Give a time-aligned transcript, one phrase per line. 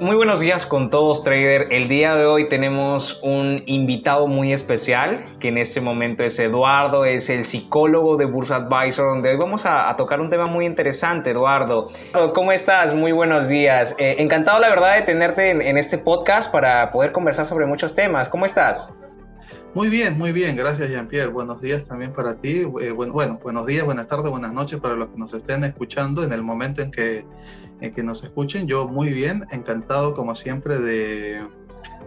[0.00, 1.68] Muy buenos días con todos, trader.
[1.70, 7.04] El día de hoy tenemos un invitado muy especial, que en este momento es Eduardo,
[7.04, 11.30] es el psicólogo de Bursa Advisor, donde hoy vamos a, tocar un tema muy interesante,
[11.30, 11.86] Eduardo.
[12.34, 12.94] ¿Cómo estás?
[12.94, 13.94] Muy buenos días.
[13.98, 18.28] Eh, encantado, la verdad, de tenerte en, este podcast para poder conversar sobre muchos temas.
[18.28, 18.98] ¿Cómo estás?
[19.76, 21.30] Muy bien, muy bien, gracias Jean-Pierre.
[21.30, 22.62] Buenos días también para ti.
[22.80, 26.24] Eh, bueno, bueno, buenos días, buenas tardes, buenas noches para los que nos estén escuchando
[26.24, 27.26] en el momento en que
[27.82, 28.66] eh, que nos escuchen.
[28.66, 31.46] Yo muy bien, encantado como siempre de,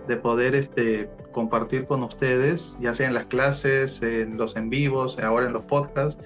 [0.07, 5.19] de poder este, compartir con ustedes, ya sea en las clases, en los en vivos,
[5.19, 6.19] ahora en los podcasts.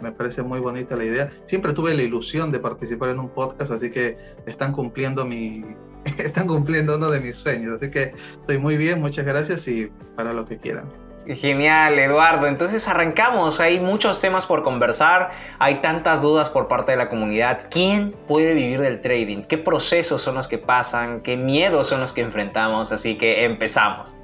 [0.00, 1.30] me parece muy bonita la idea.
[1.48, 5.66] Siempre tuve la ilusión de participar en un podcast, así que están cumpliendo mi,
[6.18, 7.74] están cumpliendo uno de mis sueños.
[7.80, 10.84] Así que estoy muy bien, muchas gracias y para lo que quieran.
[11.34, 12.46] Genial, Eduardo.
[12.46, 13.60] Entonces arrancamos.
[13.60, 15.30] Hay muchos temas por conversar.
[15.58, 17.66] Hay tantas dudas por parte de la comunidad.
[17.70, 19.42] ¿Quién puede vivir del trading?
[19.42, 21.20] ¿Qué procesos son los que pasan?
[21.20, 22.92] ¿Qué miedos son los que enfrentamos?
[22.92, 24.22] Así que empezamos.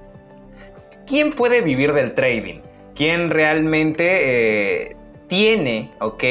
[1.06, 2.60] ¿Quién puede vivir del trading?
[2.94, 4.96] ¿Quién realmente eh,
[5.28, 6.24] tiene, ok?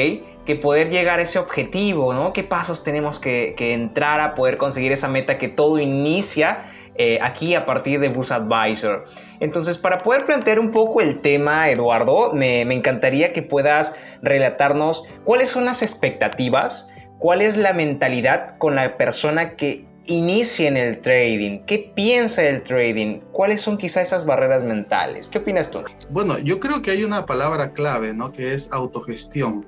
[0.44, 2.32] Que poder llegar a ese objetivo, ¿no?
[2.32, 7.18] ¿Qué pasos tenemos que, que entrar a poder conseguir esa meta que todo inicia eh,
[7.20, 9.04] aquí a partir de Bus Advisor.
[9.40, 15.50] Entonces, para poder plantear un poco el tema, Eduardo, me, encantaría que puedas relatarnos cuáles
[15.50, 21.64] son las expectativas, cuál es la mentalidad con la persona que inicia en el trading,
[21.66, 25.28] qué piensa del trading, cuáles son quizá esas barreras mentales.
[25.28, 25.80] ¿Qué opinas tú?
[26.10, 28.32] Bueno, yo creo que hay una palabra clave, ¿no?
[28.32, 29.66] Que es autogestión.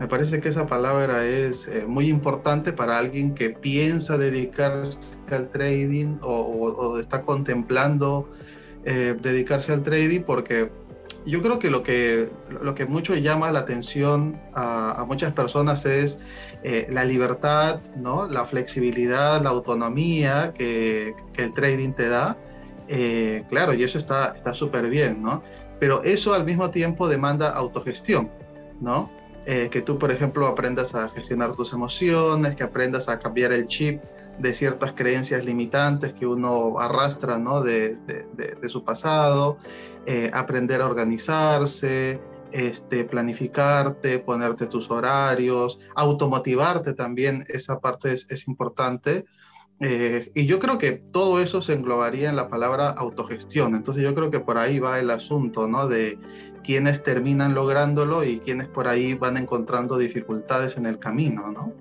[0.00, 4.98] Me parece que esa palabra es eh, muy importante para alguien que piensa dedicarse
[5.30, 8.30] al trading o, está contemplando
[8.84, 10.72] eh, dedicarse al trading porque
[11.26, 12.30] yo creo que lo que,
[12.62, 16.18] lo que mucho llama la atención a, muchas personas es
[16.62, 18.26] eh, la libertad, ¿no?
[18.26, 22.38] la flexibilidad, la autonomía que, que el trading te da.
[23.50, 25.42] claro, y eso está súper bien, ¿no?
[25.78, 28.30] Pero eso al mismo tiempo demanda autogestión,
[28.80, 29.19] ¿no?
[29.46, 33.66] Eh, que tú, por ejemplo, aprendas a gestionar tus emociones, que aprendas a cambiar el
[33.66, 34.02] chip
[34.38, 37.62] de ciertas creencias limitantes que uno arrastra ¿no?
[37.62, 39.58] de, de, su pasado,
[40.06, 42.20] eh, aprender a organizarse,
[42.52, 49.24] este, planificarte, ponerte tus horarios, automotivarte también, esa parte es, es importante.
[49.80, 53.74] Eh, y yo creo que todo eso se englobaría en la palabra autogestión.
[53.74, 55.88] Entonces yo creo que por ahí va el asunto, ¿no?
[55.88, 56.18] De
[56.62, 61.72] quienes terminan lográndolo y quienes por ahí van encontrando dificultades en el camino, ¿no?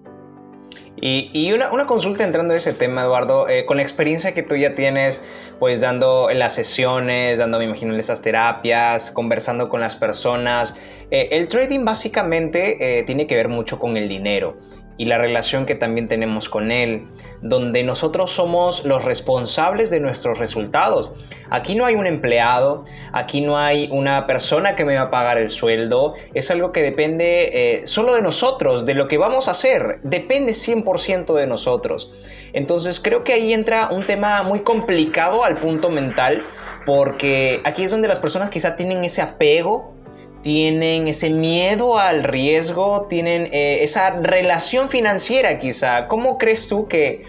[1.01, 4.75] Y, una, consulta entrando en ese tema, Eduardo, eh, con la experiencia que tú ya
[4.75, 5.23] tienes,
[5.57, 10.77] pues dando las sesiones, dando, me imagino, esas terapias, conversando con las personas,
[11.09, 14.57] eh, el trading básicamente tiene que ver mucho con el dinero
[14.99, 17.05] y la relación que también tenemos con Él,
[17.41, 21.13] donde nosotros somos los responsables de nuestros resultados.
[21.49, 22.83] Aquí no hay un empleado,
[23.13, 26.83] aquí no hay una persona que me va a pagar el sueldo, es algo que
[26.83, 32.13] depende eh, solo de nosotros, de lo que vamos a hacer, depende 100% de nosotros.
[32.51, 36.43] Entonces creo que ahí entra un tema muy complicado al punto mental,
[36.85, 39.93] porque aquí es donde las personas quizá tienen ese apego
[40.41, 46.07] tienen ese miedo al riesgo, tienen eh, esa relación financiera quizá.
[46.07, 47.25] ¿Cómo crees tú que,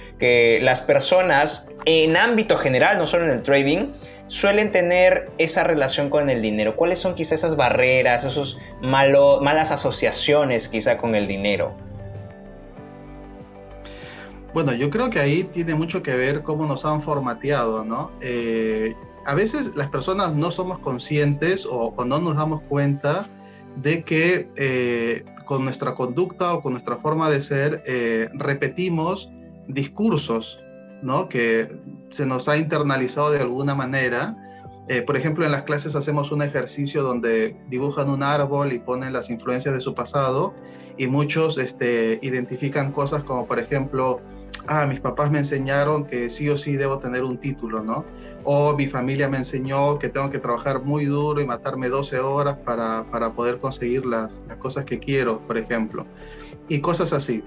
[0.62, 3.92] las personas en ámbito general, no solo en el trading,
[4.28, 6.76] suelen tener esa relación con el dinero?
[6.76, 11.74] ¿Cuáles son quizá esas barreras, esas malas asociaciones quizá con el dinero?
[14.52, 18.10] Bueno, yo creo que ahí tiene mucho que ver cómo nos han formateado, ¿no?
[18.20, 18.94] Eh,
[19.26, 23.28] a veces las personas no somos conscientes o, no nos damos cuenta
[23.76, 29.30] de que eh, con nuestra conducta o con nuestra forma de ser eh, repetimos
[29.68, 30.60] discursos,
[31.02, 31.28] ¿no?
[31.28, 34.36] Que se nos ha internalizado de alguna manera.
[34.88, 39.12] Eh, por ejemplo, en las clases hacemos un ejercicio donde dibujan un árbol y ponen
[39.12, 40.54] las influencias de su pasado
[40.96, 44.20] y muchos este, identifican cosas como, por ejemplo,
[44.66, 48.04] ah, mis papás me enseñaron que sí o sí debo tener un título, ¿no?
[48.44, 52.56] O mi familia me enseñó que tengo que trabajar muy duro y matarme 12 horas
[52.58, 56.06] para, para poder conseguir las, las, cosas que quiero, por ejemplo.
[56.68, 57.42] Y cosas así.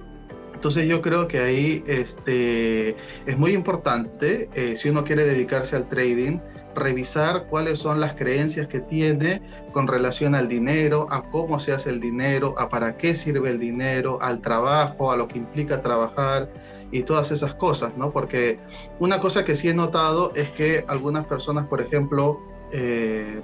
[0.53, 2.95] Entonces yo creo que ahí este,
[3.25, 6.39] es muy importante, eh, si uno quiere dedicarse al trading,
[6.75, 9.41] revisar cuáles son las creencias que tiene
[9.71, 13.59] con relación al dinero, a cómo se hace el dinero, a para qué sirve el
[13.59, 16.49] dinero, al trabajo, a lo que implica trabajar
[16.91, 18.11] y todas esas cosas, ¿no?
[18.11, 18.59] Porque
[18.99, 22.39] una cosa que sí he notado es que algunas personas, por ejemplo,
[22.71, 23.41] eh,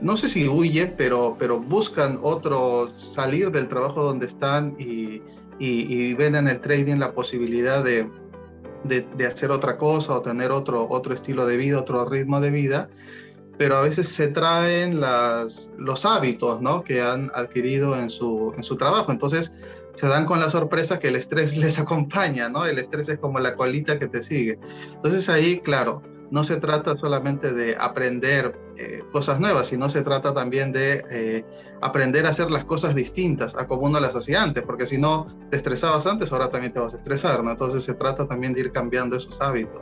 [0.00, 5.22] no sé si huyen, pero, pero buscan otro, salir del trabajo donde están y,
[5.58, 8.08] y, ven en el trading la posibilidad de,
[8.84, 12.88] de, hacer otra cosa o tener otro, otro estilo de vida, otro ritmo de vida,
[13.56, 16.84] pero a veces se traen las, los hábitos ¿no?
[16.84, 19.10] que han adquirido en su, en su trabajo.
[19.10, 19.52] Entonces
[19.94, 22.64] se dan con la sorpresa que el estrés les acompaña, ¿no?
[22.64, 24.58] El estrés es como la colita que te sigue.
[24.94, 30.34] Entonces ahí, claro, no se trata solamente de aprender eh, cosas nuevas, sino se trata
[30.34, 31.44] también de eh,
[31.80, 35.26] aprender a hacer las cosas distintas a como uno las hacía antes, porque si no
[35.50, 37.50] te estresabas antes, ahora también te vas a estresar, ¿no?
[37.50, 39.80] Entonces se trata también de ir cambiando esos hábitos.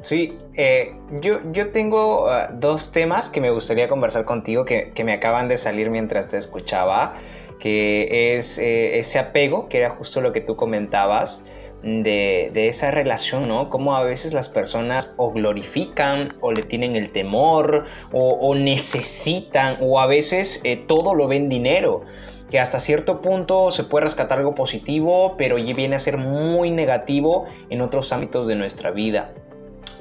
[0.00, 5.04] Sí, eh, yo, yo tengo ah, dos temas que me gustaría conversar contigo que, que,
[5.04, 7.14] me acaban de salir mientras te escuchaba,
[7.60, 11.46] que es ese apego, que era justo lo que tú comentabas,
[11.82, 13.70] de, esa relación, ¿no?
[13.70, 20.00] Cómo a veces las personas o glorifican o le tienen el temor o, necesitan o
[20.00, 22.02] a veces eh, todo lo ven dinero
[22.50, 27.46] que hasta cierto punto se puede rescatar algo positivo, pero viene a ser muy negativo
[27.70, 29.32] en otros ámbitos de nuestra vida.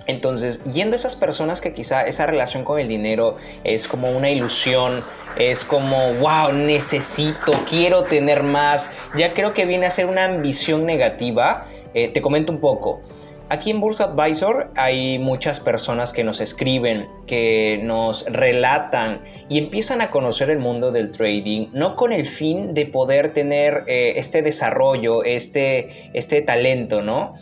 [0.08, 4.30] Entonces, yendo a esas personas que quizá esa relación con el dinero es como una
[4.30, 5.04] ilusión,
[5.38, 10.86] es como, wow, necesito, quiero tener más, ya creo que viene a ser una ambición
[10.86, 11.68] negativa.
[11.94, 13.02] Eh, te comento un poco.
[13.48, 20.02] Aquí en Bursa Advisor hay muchas personas que nos escriben, que nos relatan y empiezan
[20.02, 24.42] a conocer el mundo del trading, no con el fin de poder tener eh, este
[24.42, 27.36] desarrollo, este, este talento, ¿no?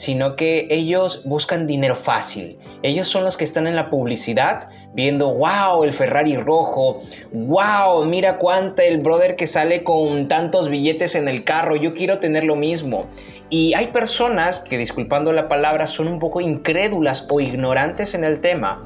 [0.00, 2.56] Sino que ellos buscan dinero fácil.
[2.82, 7.02] Ellos son los que están en la publicidad viendo, wow, el Ferrari rojo,
[7.32, 12.18] wow, mira cuánta el brother que sale con tantos billetes en el carro, yo quiero
[12.18, 13.08] tener lo mismo.
[13.50, 18.40] Y hay personas que, disculpando la palabra, son un poco incrédulas o ignorantes en el
[18.40, 18.82] tema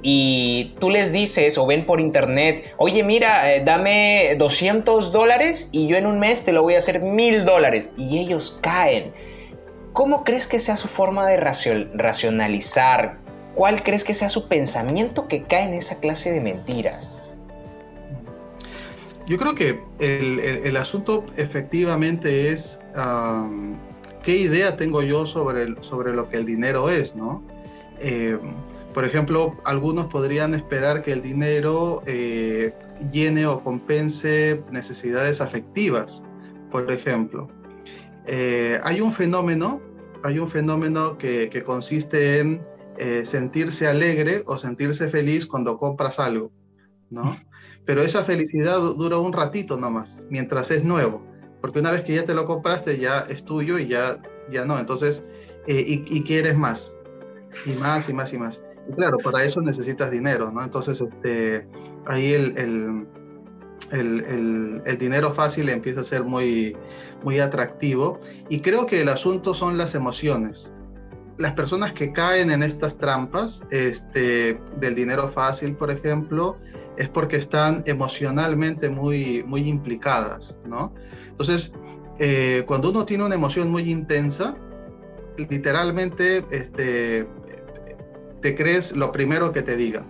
[0.00, 5.88] y tú les dices o ven por internet, oye mira, eh, dame 200 dólares y
[5.88, 7.92] yo en un mes te lo voy a hacer mil dólares.
[7.96, 9.12] Y ellos caen.
[9.92, 13.18] ¿Cómo crees que sea su forma de racionalizar?
[13.54, 17.10] ¿Cuál crees que sea su pensamiento que cae en esa clase de mentiras?
[19.26, 22.80] Yo creo que el, asunto efectivamente es
[24.22, 27.42] qué idea tengo yo sobre, sobre lo que el dinero es, ¿no?
[27.98, 28.38] Eh,
[28.94, 32.74] por ejemplo, algunos podrían esperar que el dinero eh,
[33.10, 36.24] llene o compense necesidades afectivas,
[36.70, 37.48] por ejemplo.
[38.26, 39.80] Eh, hay un fenómeno,
[40.22, 42.62] hay un fenómeno que, consiste en
[42.98, 46.52] eh, sentirse alegre o sentirse feliz cuando compras algo,
[47.10, 47.24] ¿no?
[47.84, 51.26] Pero esa felicidad dura un ratito nomás, mientras es nuevo,
[51.60, 54.18] porque una vez que ya te lo compraste ya es tuyo y ya,
[54.50, 55.24] ya no, entonces,
[55.66, 56.94] eh, y, quieres más,
[57.66, 58.62] y más y más y más.
[58.88, 60.62] Y claro, para eso necesitas dinero, ¿no?
[60.62, 61.66] Entonces, este,
[62.06, 63.06] ahí el el,
[64.98, 66.76] dinero fácil empieza a ser muy,
[67.22, 68.20] muy atractivo.
[68.48, 70.72] Y creo que el asunto son las emociones.
[71.38, 76.58] Las personas que caen en estas trampas este, del dinero fácil, por ejemplo,
[76.96, 80.92] es porque están emocionalmente muy, muy implicadas, ¿no?
[81.30, 81.72] Entonces,
[82.18, 84.54] eh, cuando uno tiene una emoción muy intensa,
[85.36, 87.26] literalmente este,
[88.40, 90.06] te crees lo primero que te digan,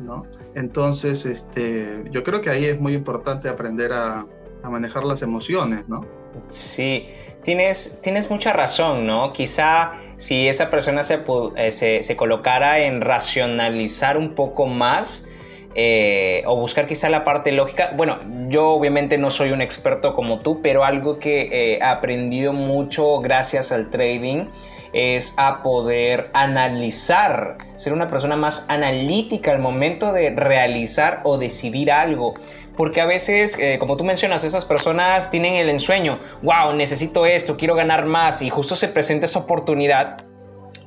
[0.00, 0.26] ¿no?
[0.54, 4.26] Entonces, este, yo creo que ahí es muy importante aprender a,
[4.62, 6.04] manejar las emociones, ¿no?
[6.50, 7.06] Sí,
[7.42, 9.32] tienes, tienes mucha razón, ¿no?
[9.32, 11.24] Quizá si esa persona se,
[11.56, 15.26] eh, se, colocara en racionalizar un poco más,
[15.74, 17.92] eh, o buscar quizá la parte lógica.
[17.96, 22.52] Bueno, yo obviamente no soy un experto como tú, pero algo que eh, he aprendido
[22.52, 24.46] mucho gracias al trading
[24.92, 31.90] es a poder analizar, ser una persona más analítica al momento de realizar o decidir
[31.90, 32.34] algo.
[32.76, 37.56] Porque a veces, eh, como tú mencionas, esas personas tienen el ensueño, wow, necesito esto,
[37.56, 40.16] quiero ganar más y justo se presenta esa oportunidad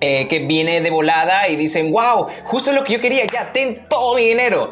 [0.01, 3.85] eh, que viene de volada y dicen, wow, justo lo que yo quería, ya, ten
[3.89, 4.71] todo mi dinero.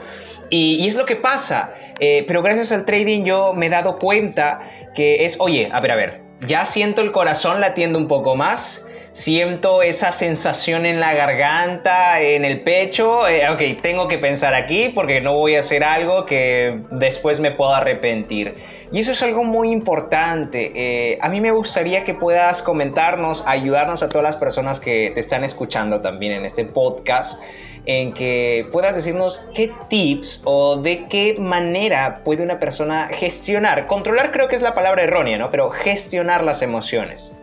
[0.49, 1.73] Y, es lo que pasa.
[1.99, 4.61] Eh, pero gracias al trading yo me he dado cuenta
[4.95, 8.85] que es, oye, a ver, a ver, ya siento el corazón latiendo un poco más
[9.11, 14.89] siento esa sensación en la garganta, en el pecho, eh, ok, tengo que pensar aquí
[14.89, 18.55] porque no voy a hacer algo que después me pueda arrepentir.
[18.91, 20.71] Y eso es algo muy importante.
[20.75, 25.19] Eh, a mí me gustaría que puedas comentarnos, ayudarnos a todas las personas que te
[25.19, 27.41] están escuchando también en este podcast
[27.85, 34.31] en que puedas decirnos qué tips o de qué manera puede una persona gestionar, controlar
[34.31, 35.49] creo que es la palabra errónea, ¿no?
[35.49, 37.33] Pero gestionar las emociones.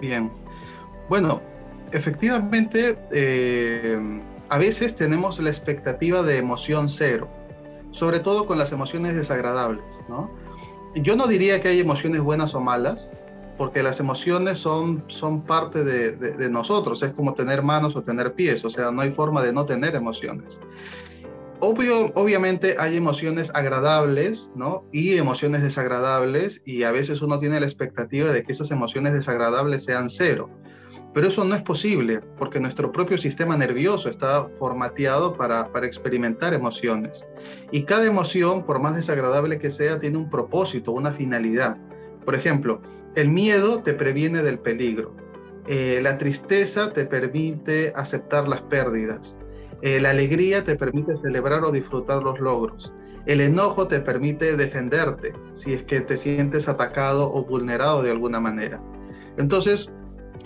[0.00, 0.30] Bien.
[1.08, 1.42] Bueno,
[1.92, 3.98] efectivamente, eh,
[4.48, 7.28] a veces tenemos la expectativa de emoción cero,
[7.90, 10.30] sobre todo con las emociones desagradables, ¿no?
[10.94, 13.12] Yo no diría que hay emociones buenas o malas,
[13.56, 18.34] porque las emociones son, son parte de, de, nosotros, es como tener manos o tener
[18.34, 20.58] pies, o sea, no hay forma de no tener emociones.
[21.64, 24.84] Obvio, obviamente hay emociones agradables, ¿no?
[24.90, 29.84] Y emociones desagradables, y a veces uno tiene la expectativa de que esas emociones desagradables
[29.84, 30.50] sean cero.
[31.14, 36.52] Pero eso no es posible porque nuestro propio sistema nervioso está formateado para, para, experimentar
[36.52, 37.24] emociones.
[37.70, 41.78] Y cada emoción, por más desagradable que sea, tiene un propósito, una finalidad.
[42.24, 42.82] Por ejemplo,
[43.14, 45.14] el miedo te previene del peligro.
[45.68, 49.38] Eh, la tristeza te permite aceptar las pérdidas.
[49.82, 52.92] Eh, la alegría te permite celebrar o disfrutar los logros.
[53.26, 58.40] El enojo te permite defenderte si es que te sientes atacado o vulnerado de alguna
[58.40, 58.80] manera.
[59.36, 59.90] Entonces,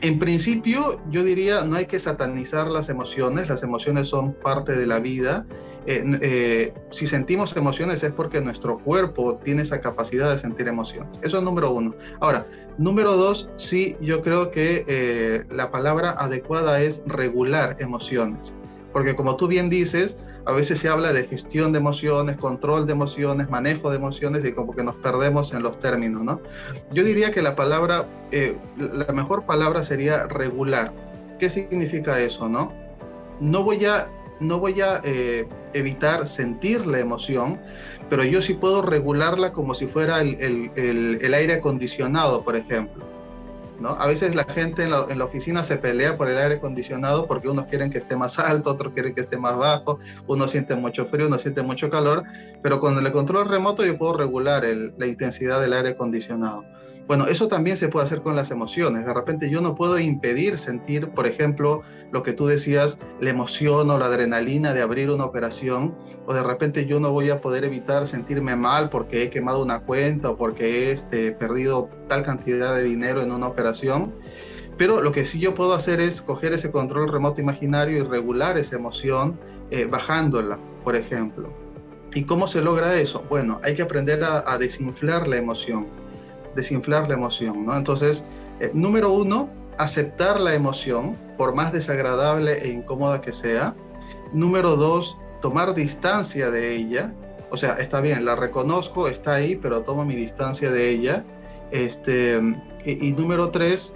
[0.01, 4.87] en principio, yo diría, no hay que satanizar las emociones, las emociones son parte de
[4.87, 5.47] la vida.
[5.87, 11.19] Eh, eh, si sentimos emociones es porque nuestro cuerpo tiene esa capacidad de sentir emociones.
[11.23, 11.95] Eso es número uno.
[12.21, 12.47] Ahora,
[12.79, 18.55] número dos, sí, yo creo que la palabra adecuada es regular emociones.
[18.97, 22.93] Porque como tú bien dices, a veces se habla de gestión de emociones, control de
[22.93, 26.41] emociones, manejo de emociones y como que nos perdemos en los términos, ¿no?
[26.93, 30.95] Yo diría que la palabra, eh, la mejor palabra sería regular.
[31.39, 32.73] ¿Qué significa eso, no?
[33.39, 34.09] No voy a,
[34.41, 37.61] no voy a eh, evitar sentir la emoción,
[38.09, 43.16] pero yo sí puedo regularla como si fuera el, el aire acondicionado, por ejemplo.
[43.99, 47.67] A veces la gente en la, oficina se pelea por el aire acondicionado porque unos
[47.67, 51.27] quieren que esté más alto, otros quieren que esté más bajo, uno siente mucho frío,
[51.27, 52.25] uno siente mucho calor,
[52.63, 56.65] pero con el control remoto yo puedo regular la intensidad del aire acondicionado.
[57.07, 59.07] Bueno, eso también se puede hacer con las emociones.
[59.07, 63.89] De repente yo no puedo impedir sentir, por ejemplo, lo que tú decías, la emoción
[63.91, 65.95] o la adrenalina de abrir una operación,
[66.27, 69.81] o de repente yo no voy a poder evitar sentirme mal porque he quemado una
[69.81, 74.13] cuenta o porque he este, perdido tal cantidad de dinero en una operación.
[74.77, 78.59] Pero lo que sí yo puedo hacer es coger ese control remoto imaginario y regular
[78.59, 79.39] esa emoción
[79.71, 81.53] eh, bajándola, por ejemplo.
[82.15, 83.25] ¿Y cómo se logra eso?
[83.29, 85.87] Bueno, hay que aprender a desinflar la emoción
[86.57, 87.77] desinflar la emoción, ¿no?
[87.77, 88.25] Entonces,
[88.61, 89.49] eh, número uno,
[89.79, 93.75] aceptar la emoción, por más desagradable e incómoda que sea.
[94.33, 97.13] Número dos, tomar distancia de ella.
[97.51, 101.25] O sea, está bien, la reconozco, está ahí, pero tomo mi distancia de ella.
[101.71, 102.41] Este,
[102.85, 103.93] y, número tres,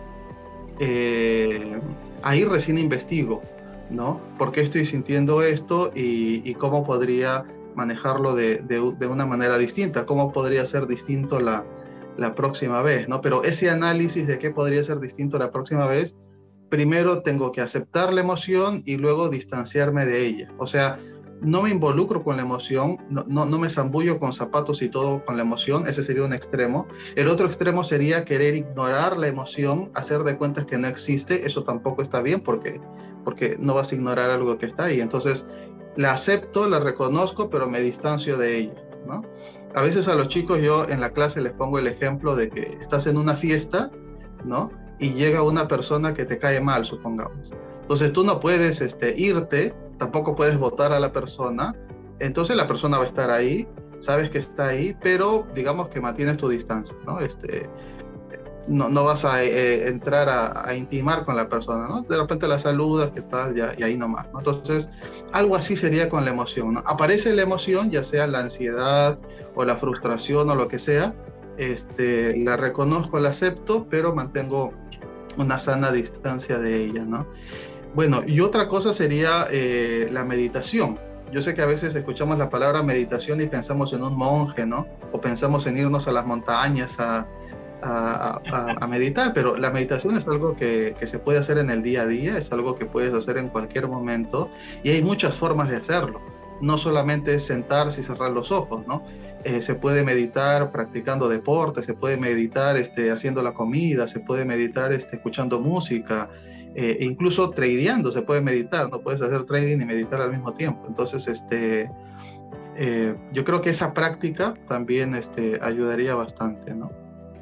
[0.79, 1.81] eh,
[2.23, 3.43] ahí recién investigo,
[3.90, 4.21] ¿no?
[4.38, 10.07] ¿Por qué estoy sintiendo esto y, cómo podría manejarlo de, de, una manera distinta?
[10.07, 11.64] ¿Cómo podría ser distinto la,
[12.17, 13.21] la próxima vez, ¿no?
[13.21, 16.17] Pero ese análisis de qué podría ser distinto la próxima vez,
[16.69, 20.52] primero tengo que aceptar la emoción y luego distanciarme de ella.
[20.59, 20.99] O sea,
[21.43, 25.37] no me involucro con la emoción, no, no, me zambullo con zapatos y todo con
[25.37, 26.87] la emoción, ese sería un extremo.
[27.17, 31.64] El otro extremo sería querer ignorar la emoción, hacer de cuentas que no existe, eso
[31.64, 32.81] tampoco está bien porque,
[33.25, 35.00] porque no vas a ignorar algo que está ahí.
[35.00, 35.47] Entonces,
[35.97, 39.23] la acepto, la reconozco, pero me distancio de ella, ¿no?
[39.75, 42.62] A veces a los chicos yo en la clase les pongo el ejemplo de que
[42.81, 43.91] estás en una fiesta,
[44.45, 44.71] ¿no?
[44.99, 47.50] Y llega una persona que te cae mal, supongamos.
[47.83, 51.75] Entonces tú no puedes este, irte, tampoco puedes votar a la persona,
[52.19, 53.67] entonces la persona va a estar ahí,
[53.99, 57.21] sabes que está ahí, pero digamos que mantienes tu distancia, ¿no?
[57.21, 57.69] Este,
[58.69, 62.02] no, no vas a eh, entrar a, intimar con la persona, ¿no?
[62.02, 63.55] De repente la saludas, ¿qué tal?
[63.55, 64.38] Ya, y ahí nomás, ¿no?
[64.38, 64.88] Entonces,
[65.33, 66.83] algo así sería con la emoción, ¿no?
[66.87, 69.19] Aparece la emoción, ya sea la ansiedad
[69.55, 71.14] o la frustración o lo que sea,
[71.57, 74.73] este, la reconozco, la acepto, pero mantengo
[75.37, 77.26] una sana distancia de ella, ¿no?
[77.95, 80.99] Bueno, y otra cosa sería eh, la meditación.
[81.33, 84.87] Yo sé que a veces escuchamos la palabra meditación y pensamos en un monje, ¿no?
[85.12, 87.26] O pensamos en irnos a las montañas a,
[87.83, 92.07] a, meditar, pero la meditación es algo que, se puede hacer en el día a
[92.07, 94.51] día, es algo que puedes hacer en cualquier momento
[94.83, 96.21] y hay muchas formas de hacerlo.
[96.61, 99.03] No solamente es sentarse y cerrar los ojos, ¿no?
[99.45, 104.45] Eh, se puede meditar practicando deporte, se puede meditar este, haciendo la comida, se puede
[104.45, 106.29] meditar este, escuchando música,
[106.75, 110.53] eh, e incluso tradeando se puede meditar, no puedes hacer trading y meditar al mismo
[110.53, 110.85] tiempo.
[110.87, 111.91] Entonces, este,
[112.77, 116.91] eh, yo creo que esa práctica también este, ayudaría bastante, ¿no?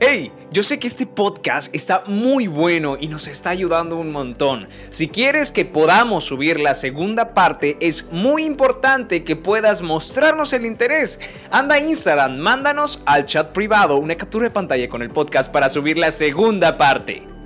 [0.01, 4.69] Hey, yo sé que este podcast está muy bueno y nos está ayudando un montón.
[4.91, 10.67] Si quieres que podamos subir la segunda parte, es muy importante que puedas mostrarnos el
[10.67, 11.19] interés.
[11.51, 15.69] Anda a Instagram, mándanos al chat privado una captura de pantalla con el podcast para
[15.69, 17.38] subir la segunda parte.